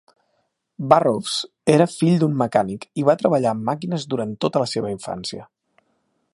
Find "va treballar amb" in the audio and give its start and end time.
3.11-3.69